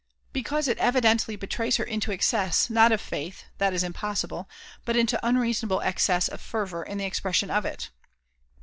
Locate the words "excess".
2.11-2.71, 5.81-6.27